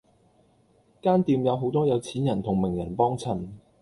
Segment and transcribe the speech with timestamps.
[0.99, 3.39] 間店有好多有錢人同名人幫襯